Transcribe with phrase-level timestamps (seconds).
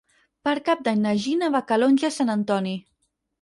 [0.47, 2.75] Per Cap d'Any na Gina va a Calonge i Sant Antoni.